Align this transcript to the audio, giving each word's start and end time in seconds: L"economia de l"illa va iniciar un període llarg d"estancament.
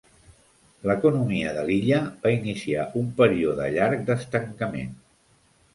L"economia 0.87 1.51
de 1.57 1.61
l"illa 1.65 1.99
va 2.25 2.33
iniciar 2.39 2.89
un 3.03 3.15
període 3.21 3.71
llarg 3.79 4.05
d"estancament. 4.11 4.99